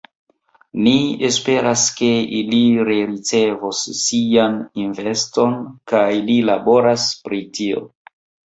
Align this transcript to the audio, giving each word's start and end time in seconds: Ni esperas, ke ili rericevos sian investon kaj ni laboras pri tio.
Ni 0.85 0.93
esperas, 1.27 1.83
ke 1.99 2.09
ili 2.37 2.61
rericevos 2.89 3.83
sian 4.01 4.57
investon 4.87 5.55
kaj 5.95 6.09
ni 6.33 6.41
laboras 6.51 7.09
pri 7.29 7.47
tio. 7.61 7.87